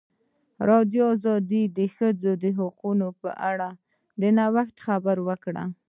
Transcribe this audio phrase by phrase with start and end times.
[0.03, 1.27] ازادي راډیو د
[1.77, 3.69] د ښځو حقونه په اړه
[4.21, 5.65] د نوښتونو خبر ورکړی.